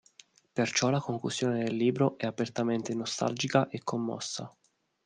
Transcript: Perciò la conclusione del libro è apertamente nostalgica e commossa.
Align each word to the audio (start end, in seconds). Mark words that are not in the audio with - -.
Perciò 0.51 0.89
la 0.89 0.99
conclusione 0.99 1.63
del 1.63 1.75
libro 1.75 2.17
è 2.17 2.25
apertamente 2.25 2.95
nostalgica 2.95 3.67
e 3.69 3.81
commossa. 3.83 4.51